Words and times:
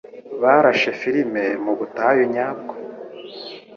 Barashe 0.41 0.89
firime 0.99 1.43
mubutayu 1.63 2.21
nyabwo. 2.33 2.73